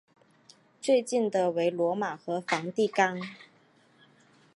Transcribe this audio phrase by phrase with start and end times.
[0.81, 3.21] 最近的为罗马和梵蒂冈。